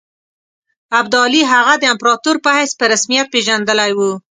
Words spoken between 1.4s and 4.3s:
هغه د امپراطور په حیث په رسمیت پېژندلی وو.